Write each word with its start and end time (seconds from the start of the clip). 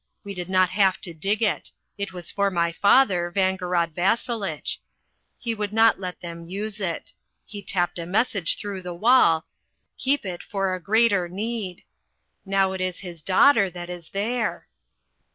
We 0.23 0.33
did 0.33 0.49
not 0.49 0.71
have 0.71 0.99
to 1.01 1.13
dig 1.13 1.43
it. 1.43 1.69
It 1.95 2.11
was 2.11 2.31
for 2.31 2.49
my 2.49 2.71
father, 2.71 3.31
Vangorod 3.31 3.93
Vasselitch. 3.93 4.81
He 5.37 5.53
would 5.53 5.71
not 5.71 5.99
let 5.99 6.21
them 6.21 6.47
use 6.47 6.79
it. 6.81 7.13
He 7.45 7.61
tapped 7.61 7.99
a 7.99 8.07
message 8.07 8.57
through 8.57 8.81
the 8.81 8.95
wall, 8.95 9.45
'Keep 9.99 10.25
it 10.25 10.41
for 10.41 10.73
a 10.73 10.81
greater 10.81 11.29
need.' 11.29 11.83
Now 12.47 12.71
it 12.71 12.81
is 12.81 13.01
his 13.01 13.21
daughter 13.21 13.69
that 13.69 13.91
is 13.91 14.09
there." 14.09 14.67